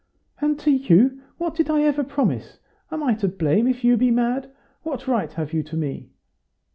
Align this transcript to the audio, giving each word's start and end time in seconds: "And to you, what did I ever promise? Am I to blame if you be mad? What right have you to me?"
"And 0.39 0.57
to 0.57 0.71
you, 0.71 1.21
what 1.37 1.53
did 1.53 1.69
I 1.69 1.83
ever 1.83 2.03
promise? 2.03 2.57
Am 2.91 3.03
I 3.03 3.13
to 3.13 3.27
blame 3.27 3.67
if 3.67 3.83
you 3.83 3.97
be 3.97 4.09
mad? 4.09 4.49
What 4.81 5.07
right 5.07 5.31
have 5.33 5.53
you 5.53 5.61
to 5.61 5.77
me?" 5.77 6.09